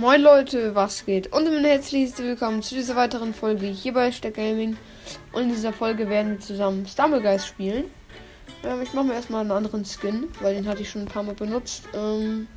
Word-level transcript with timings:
Moin 0.00 0.22
Leute, 0.22 0.74
was 0.74 1.04
geht? 1.04 1.30
Und 1.30 1.46
ein 1.46 1.62
herzliches 1.62 2.16
Willkommen 2.16 2.62
zu 2.62 2.74
dieser 2.74 2.96
weiteren 2.96 3.34
Folge 3.34 3.66
hier 3.66 3.92
bei 3.92 4.10
Steck 4.10 4.32
Gaming. 4.32 4.78
Und 5.30 5.42
in 5.42 5.48
dieser 5.50 5.74
Folge 5.74 6.08
werden 6.08 6.32
wir 6.32 6.40
zusammen 6.40 6.86
Stumblegeist 6.86 7.46
spielen. 7.46 7.84
Ähm, 8.64 8.80
ich 8.80 8.94
mache 8.94 9.04
mir 9.04 9.12
erstmal 9.12 9.42
einen 9.42 9.50
anderen 9.50 9.84
Skin, 9.84 10.30
weil 10.40 10.54
den 10.54 10.66
hatte 10.66 10.80
ich 10.80 10.88
schon 10.88 11.02
ein 11.02 11.08
paar 11.08 11.22
Mal 11.22 11.34
benutzt. 11.34 11.82
Ähm 11.92 12.48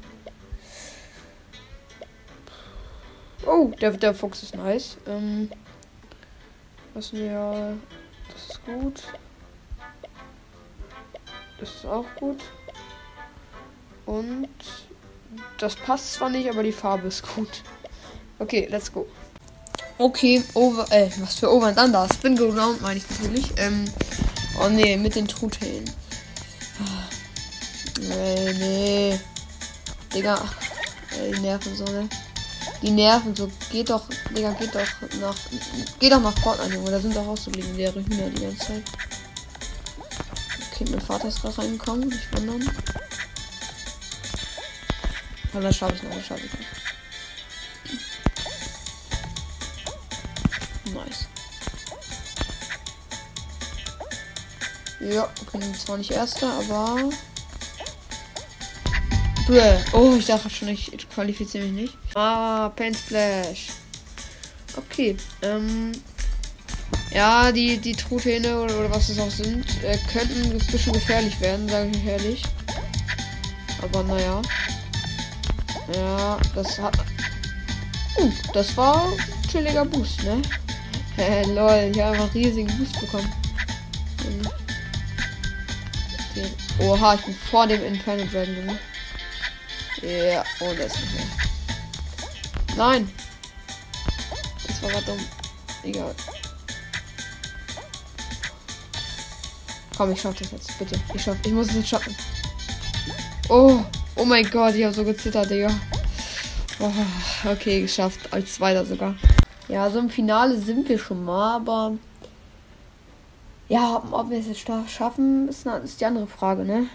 oh, 3.45 3.73
der, 3.81 3.91
der 3.91 4.13
Fuchs 4.13 4.41
ist 4.43 4.55
nice. 4.55 4.97
Ähm 5.05 5.51
was 6.93 7.11
wir. 7.11 7.77
Das 8.31 8.51
ist 8.51 8.65
gut. 8.65 9.03
Das 11.59 11.75
ist 11.75 11.85
auch 11.85 12.05
gut. 12.15 12.41
Und 14.05 14.47
das 15.57 15.75
passt 15.75 16.13
zwar 16.13 16.29
nicht, 16.29 16.49
aber 16.49 16.63
die 16.63 16.71
Farbe 16.71 17.07
ist 17.07 17.23
gut. 17.35 17.63
Okay, 18.39 18.67
let's 18.69 18.91
go. 18.91 19.07
Okay, 19.97 20.43
over, 20.55 20.91
äh, 20.91 21.09
was 21.19 21.35
für 21.35 21.51
Over 21.51 21.67
and 21.67 21.79
Under? 21.79 22.07
Spin 22.13 22.35
Go 22.35 22.49
Round 22.49 22.81
meine 22.81 22.97
ich 22.97 23.09
natürlich. 23.09 23.53
Ähm, 23.57 23.85
oh 24.59 24.67
nee, 24.67 24.97
mit 24.97 25.15
den 25.15 25.27
Truthähnen. 25.27 25.89
Nee, 27.99 28.53
nee. 28.53 29.19
Digga, 30.13 30.41
ey, 31.19 31.31
die 31.31 31.39
nerven 31.39 31.75
so, 31.75 31.85
ne? 31.85 32.09
Die 32.81 32.89
nerven 32.91 33.35
so. 33.35 33.49
Geht 33.71 33.91
doch, 33.91 34.05
Digga, 34.35 34.51
geht 34.53 34.73
doch 34.73 34.81
nach, 35.21 35.35
geht 35.99 36.11
doch 36.11 36.21
nach 36.21 36.37
Fortnite, 36.39 36.73
Junge. 36.73 36.91
Da 36.91 36.99
sind 36.99 37.15
doch 37.15 37.27
auch 37.27 37.37
so 37.37 37.51
legendäre 37.51 38.03
Hühner 38.03 38.29
die 38.29 38.41
ganze 38.41 38.57
Zeit. 38.57 38.83
Okay, 40.71 40.85
mein 40.89 41.01
Vater 41.01 41.27
ist 41.27 41.41
gerade 41.41 41.59
reingekommen, 41.59 42.09
nicht 42.09 42.35
wundern. 42.35 42.69
Aber 45.53 45.61
das 45.61 45.77
schaffe 45.77 45.95
ich 45.95 46.03
noch, 46.03 46.13
das 46.15 46.25
schaffe 46.25 46.45
ich 46.45 46.53
noch. 46.53 46.59
Nice. 51.05 51.27
Ja, 54.99 55.29
okay, 55.53 55.71
zwar 55.77 55.97
nicht 55.97 56.11
erster, 56.11 56.51
aber. 56.53 57.09
Bäh. 59.47 59.77
Oh, 59.91 60.15
ich 60.17 60.25
dachte 60.25 60.49
schon, 60.49 60.69
ich 60.69 61.09
qualifiziere 61.09 61.65
mich 61.65 61.73
nicht. 61.73 61.97
Ah, 62.15 62.69
Pain 62.69 62.95
Splash. 62.95 63.67
Okay, 64.75 65.15
ähm. 65.41 65.91
Ja, 67.11 67.51
die, 67.51 67.77
die 67.77 67.93
Truthähne 67.93 68.59
oder, 68.59 68.79
oder 68.79 68.89
was 68.89 69.09
es 69.09 69.19
auch 69.19 69.29
sind, 69.29 69.65
äh, 69.83 69.99
könnten 70.11 70.51
ein 70.51 70.57
bisschen 70.71 70.93
gefährlich 70.93 71.39
werden, 71.41 71.69
sage 71.69 71.91
ich 71.93 72.03
ehrlich. 72.05 72.41
Aber 73.81 74.01
naja. 74.03 74.41
Das 76.55 76.79
hat. 76.79 76.97
Uh, 78.17 78.31
das 78.53 78.75
war 78.77 79.07
ein 79.07 79.49
chilliger 79.49 79.85
Boost, 79.85 80.23
ne? 80.23 80.41
Lol, 81.53 81.91
ich 81.91 82.01
habe 82.01 82.17
einfach 82.17 82.33
riesigen 82.33 82.77
Boost 82.77 82.99
bekommen. 82.99 83.31
Den, 86.35 86.51
oha, 86.79 87.15
ich 87.15 87.21
bin 87.21 87.35
vor 87.35 87.67
dem 87.67 87.83
Inferno 87.85 88.23
Dragon, 88.25 88.55
Junge. 88.55 88.79
Ja, 90.01 90.43
oh, 90.59 90.73
das 90.77 90.99
nicht 90.99 91.13
mehr. 91.13 91.25
Nein! 92.75 93.11
Das 94.67 94.81
war 94.81 94.89
gerade 94.89 95.05
dumm. 95.05 95.19
Egal. 95.83 96.15
Komm, 99.95 100.11
ich 100.11 100.21
schaff 100.21 100.35
das 100.35 100.51
jetzt, 100.51 100.79
bitte. 100.79 100.99
Ich 101.13 101.21
schaff, 101.21 101.37
ich 101.45 101.51
muss 101.51 101.67
es 101.69 101.75
jetzt 101.75 101.89
schaffen. 101.89 102.15
Oh! 103.49 103.83
Oh 104.15 104.25
mein 104.25 104.49
Gott, 104.49 104.75
ich 104.75 104.83
habe 104.83 104.93
so 104.93 105.03
gezittert, 105.03 105.49
Digga. 105.49 105.69
Oh, 106.85 107.49
okay, 107.49 107.81
geschafft. 107.81 108.19
Als 108.31 108.55
zweiter 108.55 108.85
sogar. 108.85 109.15
Ja, 109.69 109.89
so 109.89 109.99
im 109.99 110.09
Finale 110.09 110.59
sind 110.59 110.89
wir 110.89 110.99
schon 110.99 111.23
mal, 111.23 111.55
aber. 111.55 111.93
Ja, 113.69 114.03
ob 114.11 114.29
wir 114.29 114.37
es 114.37 114.47
jetzt 114.47 114.67
schaffen, 114.91 115.47
ist, 115.47 115.65
eine, 115.65 115.83
ist 115.85 116.01
die 116.01 116.05
andere 116.05 116.27
Frage, 116.27 116.65
ne? 116.65 116.87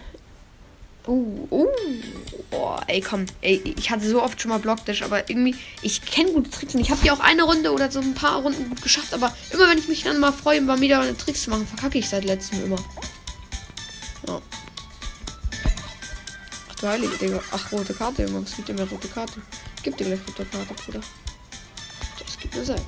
Uh, 1.07 1.47
uh. 1.49 1.67
Oh, 2.51 2.75
ey, 2.85 3.01
komm. 3.01 3.25
Ey, 3.41 3.73
ich 3.77 3.89
hatte 3.89 4.07
so 4.07 4.21
oft 4.21 4.39
schon 4.39 4.49
mal 4.49 4.59
Blockdash, 4.59 5.01
aber 5.01 5.27
irgendwie, 5.27 5.55
ich 5.81 6.03
kenne 6.03 6.33
gute 6.33 6.51
Tricks 6.51 6.75
und 6.75 6.81
ich 6.81 6.91
habe 6.91 7.01
die 7.03 7.09
auch 7.09 7.19
eine 7.19 7.41
Runde 7.41 7.73
oder 7.73 7.89
so 7.89 7.99
ein 7.99 8.13
paar 8.13 8.43
Runden 8.43 8.69
gut 8.69 8.83
geschafft, 8.83 9.13
aber 9.15 9.33
immer 9.51 9.67
wenn 9.71 9.79
ich 9.79 9.87
mich 9.87 10.03
dann 10.03 10.19
mal 10.19 10.31
freue, 10.31 10.61
mal 10.61 10.79
wieder 10.81 11.01
eine 11.01 11.17
Tricks 11.17 11.43
zu 11.43 11.49
machen, 11.49 11.65
verkacke 11.65 11.97
ich 11.97 12.07
seit 12.07 12.25
letztem 12.25 12.63
immer. 12.63 12.79
Ja 14.27 14.39
du 16.81 16.87
Heilige, 16.87 17.17
Digga. 17.17 17.41
Ach, 17.51 17.71
rote 17.71 17.93
Karte, 17.93 18.23
Junge. 18.23 18.43
Es 18.45 18.55
gibt 18.55 18.69
immer 18.69 18.83
rote 18.83 19.07
Karte. 19.07 19.41
Gib 19.83 19.97
dir 19.97 20.05
gleich 20.05 20.19
rote 20.27 20.45
Karte, 20.45 20.73
Bruder. 20.73 21.01
Das 22.19 22.37
gibt 22.37 22.53
eine 22.53 22.65
6. 22.65 22.79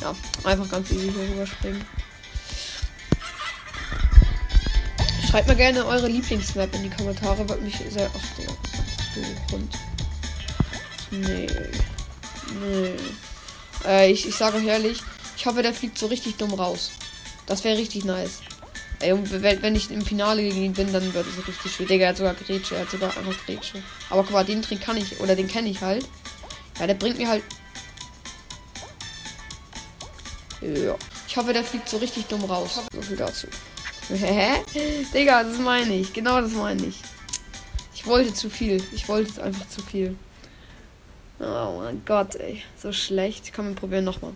Ja, 0.00 0.14
einfach 0.44 0.70
ganz 0.70 0.90
easy 0.90 1.12
hier 1.12 1.22
rüberspringen. 1.22 1.84
Schreibt 5.28 5.48
mir 5.48 5.56
gerne 5.56 5.86
eure 5.86 6.08
Lieblingsmap 6.08 6.74
in 6.74 6.82
die 6.82 6.90
Kommentare, 6.90 7.48
würde 7.48 7.62
mich 7.62 7.76
sehr. 7.90 8.10
Ach. 8.12 8.30
Du 9.14 9.52
Hund. 9.52 9.74
Nee. 11.10 11.46
Nee. 12.60 12.94
Äh, 13.84 14.12
ich, 14.12 14.26
ich 14.26 14.34
sage 14.34 14.58
euch 14.58 14.66
ehrlich, 14.66 15.02
ich 15.36 15.46
hoffe, 15.46 15.62
der 15.62 15.74
fliegt 15.74 15.98
so 15.98 16.06
richtig 16.06 16.36
dumm 16.36 16.54
raus. 16.54 16.92
Das 17.46 17.64
wäre 17.64 17.78
richtig 17.78 18.04
nice. 18.04 18.40
Ey, 19.00 19.14
wenn 19.62 19.74
ich 19.74 19.90
im 19.90 20.02
Finale 20.02 20.42
gegen 20.42 20.62
ihn 20.62 20.72
bin, 20.74 20.92
dann 20.92 21.14
wird 21.14 21.26
es 21.26 21.48
richtig 21.48 21.72
schwierig. 21.72 21.88
Digga, 21.88 22.04
er 22.04 22.08
hat 22.10 22.16
sogar 22.18 22.34
Grätsche, 22.34 22.74
er 22.74 22.82
hat 22.82 22.90
sogar 22.90 23.16
einfach 23.16 23.46
Grätsche. 23.46 23.82
Aber 24.10 24.22
guck 24.22 24.32
mal, 24.32 24.44
den 24.44 24.60
Trick 24.60 24.82
kann 24.82 24.98
ich, 24.98 25.18
oder 25.20 25.34
den 25.34 25.48
kenne 25.48 25.70
ich 25.70 25.80
halt. 25.80 26.06
Ja, 26.78 26.86
der 26.86 26.94
bringt 26.94 27.16
mir 27.16 27.28
halt. 27.28 27.42
Ja. 30.60 30.96
Ich 31.26 31.36
hoffe, 31.36 31.52
der 31.52 31.64
fliegt 31.64 31.88
so 31.88 31.96
richtig 31.96 32.26
dumm 32.26 32.44
raus. 32.44 32.82
So 32.92 33.02
viel 33.02 33.16
dazu. 33.16 33.46
Hä? 34.08 34.62
Digga, 35.14 35.44
das 35.44 35.58
meine 35.58 35.94
ich. 35.94 36.12
Genau 36.12 36.40
das 36.40 36.52
meine 36.52 36.84
ich. 36.86 36.96
Ich 37.94 38.06
wollte 38.06 38.34
zu 38.34 38.50
viel. 38.50 38.82
Ich 38.92 39.08
wollte 39.08 39.42
einfach 39.42 39.68
zu 39.68 39.82
viel. 39.82 40.16
Oh 41.38 41.80
mein 41.80 42.02
Gott, 42.04 42.34
ey. 42.34 42.62
So 42.76 42.92
schlecht. 42.92 43.52
Komm, 43.54 43.68
wir 43.68 43.74
probieren 43.74 44.04
nochmal. 44.04 44.32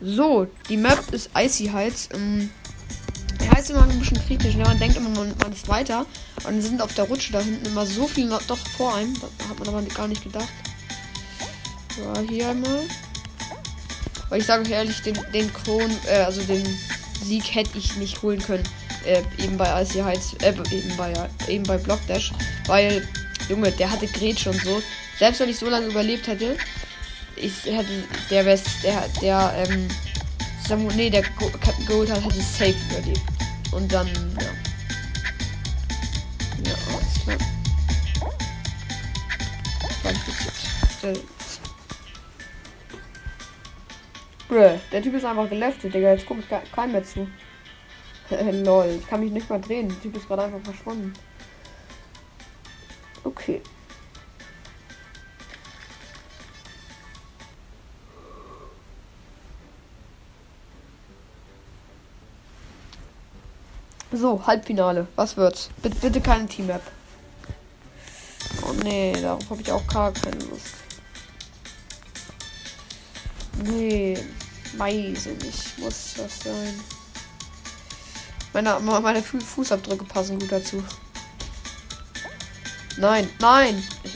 So, 0.00 0.46
die 0.68 0.76
Map 0.76 1.12
ist 1.12 1.30
Icy 1.36 1.66
Heights. 1.66 2.08
Ähm, 2.14 2.50
ja, 3.56 3.62
ist 3.62 3.70
immer 3.70 3.82
ein 3.82 3.98
bisschen 3.98 4.20
kritisch. 4.26 4.54
Ne? 4.54 4.64
Man 4.64 4.78
denkt 4.78 4.96
immer, 4.96 5.08
man, 5.10 5.34
man 5.42 5.52
ist 5.52 5.68
weiter. 5.68 6.06
Und 6.44 6.60
sind 6.60 6.82
auf 6.82 6.94
der 6.94 7.04
Rutsche 7.04 7.32
da 7.32 7.40
hinten 7.40 7.66
immer 7.66 7.86
so 7.86 8.06
viel 8.06 8.26
noch, 8.26 8.42
doch 8.42 8.58
vor 8.76 8.94
einem. 8.94 9.14
Da 9.14 9.48
hat 9.48 9.58
man 9.58 9.68
aber 9.68 9.82
gar 9.82 10.08
nicht 10.08 10.22
gedacht. 10.22 10.48
So, 11.96 12.20
hier 12.28 12.50
einmal. 12.50 12.82
Weil 14.28 14.40
ich 14.40 14.46
sage 14.46 14.62
euch 14.62 14.70
ehrlich, 14.70 15.00
den, 15.02 15.18
den 15.32 15.52
Kron, 15.52 15.90
äh, 16.06 16.18
also 16.18 16.42
den 16.42 16.66
Sieg 17.22 17.54
hätte 17.54 17.78
ich 17.78 17.96
nicht 17.96 18.22
holen 18.22 18.40
können. 18.40 18.64
Äh, 19.04 19.22
eben 19.42 19.56
bei 19.56 19.82
Icy 19.82 20.00
Heights, 20.00 20.34
äh, 20.42 20.52
eben 20.70 20.96
bei, 20.96 21.12
eben 21.48 21.64
bei 21.64 21.78
Block 21.78 22.04
Dash. 22.06 22.32
Weil, 22.66 23.08
Junge, 23.48 23.70
der 23.72 23.90
hatte 23.90 24.06
Gretsch 24.06 24.46
und 24.46 24.60
so. 24.62 24.82
Selbst 25.18 25.40
wenn 25.40 25.48
ich 25.48 25.58
so 25.58 25.68
lange 25.68 25.86
überlebt 25.86 26.26
hätte, 26.26 26.56
ich 27.36 27.64
hätte, 27.64 28.04
der 28.30 28.44
West, 28.44 28.66
der, 28.82 29.08
der, 29.22 29.66
ähm, 29.66 29.88
Samu, 30.66 30.90
nee, 30.96 31.10
der 31.10 31.22
Gold 31.86 32.10
hat, 32.10 32.24
hätte 32.24 32.40
safe 32.40 32.74
überlebt. 32.90 33.35
Und 33.72 33.92
dann, 33.92 34.06
ja. 34.06 34.46
Ja, 36.64 36.74
alles 36.92 37.14
klar. 37.24 37.36
Bruh, 44.48 44.78
der 44.92 45.02
Typ 45.02 45.14
ist 45.14 45.24
einfach 45.24 45.48
geleftet, 45.50 45.92
Digga. 45.92 46.12
Jetzt 46.12 46.26
ich 46.40 46.72
kein 46.72 46.92
mehr 46.92 47.04
zu. 47.04 47.28
Lol, 48.64 48.98
ich 48.98 49.06
kann 49.06 49.20
mich 49.20 49.32
nicht 49.32 49.50
mal 49.50 49.60
drehen. 49.60 49.88
Der 49.88 50.00
Typ 50.00 50.16
ist 50.16 50.26
gerade 50.26 50.44
einfach 50.44 50.60
verschwunden. 50.62 51.12
Okay. 53.24 53.60
So, 64.18 64.40
Halbfinale. 64.46 65.06
Was 65.14 65.36
wird's? 65.36 65.68
Bitte, 65.82 65.96
bitte 65.96 66.20
keine 66.22 66.46
Team-Map. 66.46 66.80
Oh 68.62 68.72
nee, 68.82 69.12
darauf 69.20 69.50
habe 69.50 69.60
ich 69.60 69.70
auch 69.70 69.86
gar 69.86 70.10
keine 70.12 70.38
Lust. 70.38 70.74
Nee, 73.62 74.18
ich 75.12 75.26
nicht. 75.44 75.78
Muss 75.78 76.14
das 76.16 76.40
sein. 76.40 76.80
Meine, 78.54 78.78
meine 78.80 79.22
Fußabdrücke 79.22 80.04
passen 80.04 80.38
gut 80.38 80.50
dazu. 80.50 80.82
Nein, 82.96 83.28
nein! 83.38 83.86
Ich, 84.02 84.15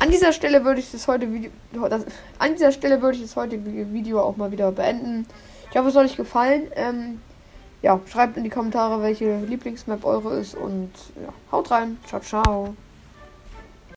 An 0.00 0.10
dieser 0.10 0.32
Stelle 0.32 0.64
würde 0.64 0.80
ich 0.80 0.90
das 0.90 1.06
heute 1.08 1.30
Video, 1.30 1.50
das, 1.72 2.06
an 2.38 2.54
dieser 2.54 2.72
Stelle 2.72 3.02
würde 3.02 3.18
ich 3.18 3.22
das 3.22 3.36
heutige 3.36 3.92
Video 3.92 4.20
auch 4.20 4.34
mal 4.36 4.50
wieder 4.50 4.72
beenden. 4.72 5.26
Ich 5.70 5.76
hoffe, 5.76 5.90
es 5.90 5.94
hat 5.94 6.06
euch 6.06 6.16
gefallen. 6.16 6.68
Ähm, 6.74 7.20
ja, 7.82 8.00
schreibt 8.06 8.38
in 8.38 8.44
die 8.44 8.50
Kommentare, 8.50 9.02
welche 9.02 9.40
Lieblingsmap 9.40 10.04
eure 10.06 10.38
ist 10.38 10.54
und 10.54 10.90
ja, 11.22 11.32
haut 11.52 11.70
rein. 11.70 11.98
Ciao, 12.06 12.20
ciao. 12.22 12.74